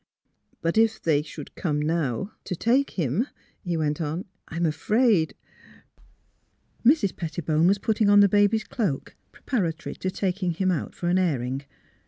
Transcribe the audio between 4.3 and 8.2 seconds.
"I'm afraid" Mrs. Pettibone was putting on